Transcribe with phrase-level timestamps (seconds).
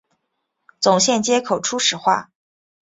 [0.79, 2.31] 总线接口初始化